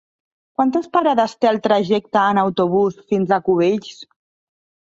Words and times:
Quantes 0.59 0.87
parades 0.97 1.35
té 1.43 1.51
el 1.51 1.59
trajecte 1.67 2.23
en 2.31 2.41
autobús 2.45 2.99
fins 3.13 3.35
a 3.35 3.41
Cubells? 3.51 4.01